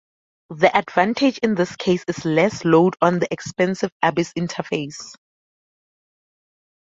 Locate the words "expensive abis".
3.31-4.33